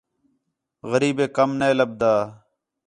غریبیک 0.89 1.31
کَم 1.35 1.49
نے 1.59 1.69
لَبھدا 1.77 2.13